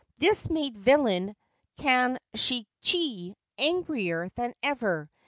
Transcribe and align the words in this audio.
This 0.17 0.49
made 0.49 0.75
villain 0.75 1.35
Kanshichi 1.77 3.35
angrier 3.59 4.29
than 4.29 4.55
ever. 4.63 5.11